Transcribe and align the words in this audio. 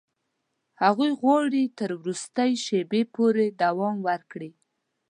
هغوی 0.83 1.09
غواړي 1.19 1.63
تر 1.79 1.89
وروستي 2.01 2.51
شېبې 2.65 3.01
پورې 3.15 3.45
دوام 3.61 3.97
ورکړي. 4.09 4.51